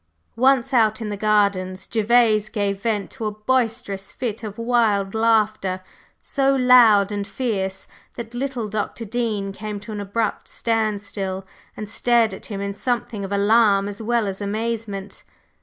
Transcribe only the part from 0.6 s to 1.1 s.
out in